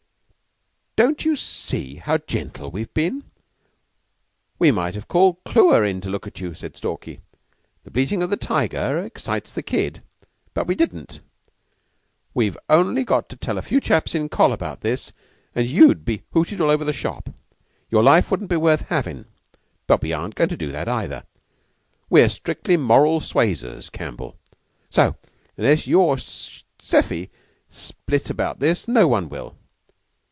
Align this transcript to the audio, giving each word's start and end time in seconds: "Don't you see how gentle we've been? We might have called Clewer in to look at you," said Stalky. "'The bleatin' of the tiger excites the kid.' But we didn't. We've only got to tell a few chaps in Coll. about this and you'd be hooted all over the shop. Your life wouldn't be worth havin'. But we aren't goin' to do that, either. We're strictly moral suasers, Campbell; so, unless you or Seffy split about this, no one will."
"Don't 0.97 1.25
you 1.25 1.35
see 1.35 1.95
how 1.95 2.17
gentle 2.19 2.69
we've 2.69 2.93
been? 2.93 3.23
We 4.59 4.69
might 4.69 4.93
have 4.93 5.07
called 5.07 5.43
Clewer 5.45 5.83
in 5.83 5.99
to 6.01 6.11
look 6.11 6.27
at 6.27 6.39
you," 6.39 6.53
said 6.53 6.77
Stalky. 6.77 7.21
"'The 7.83 7.89
bleatin' 7.89 8.21
of 8.21 8.29
the 8.29 8.37
tiger 8.37 8.99
excites 8.99 9.51
the 9.51 9.63
kid.' 9.63 10.03
But 10.53 10.67
we 10.67 10.75
didn't. 10.75 11.21
We've 12.35 12.55
only 12.69 13.03
got 13.03 13.29
to 13.29 13.35
tell 13.35 13.57
a 13.57 13.63
few 13.63 13.81
chaps 13.81 14.13
in 14.13 14.29
Coll. 14.29 14.51
about 14.51 14.81
this 14.81 15.11
and 15.55 15.67
you'd 15.67 16.05
be 16.05 16.21
hooted 16.33 16.61
all 16.61 16.69
over 16.69 16.85
the 16.85 16.93
shop. 16.93 17.29
Your 17.89 18.03
life 18.03 18.29
wouldn't 18.29 18.51
be 18.51 18.57
worth 18.57 18.81
havin'. 18.89 19.25
But 19.87 20.03
we 20.03 20.13
aren't 20.13 20.35
goin' 20.35 20.49
to 20.49 20.57
do 20.57 20.71
that, 20.71 20.87
either. 20.87 21.23
We're 22.11 22.29
strictly 22.29 22.77
moral 22.77 23.21
suasers, 23.21 23.89
Campbell; 23.91 24.37
so, 24.91 25.15
unless 25.57 25.87
you 25.87 25.99
or 25.99 26.17
Seffy 26.17 27.31
split 27.69 28.29
about 28.29 28.59
this, 28.59 28.87
no 28.87 29.07
one 29.07 29.29
will." 29.29 29.55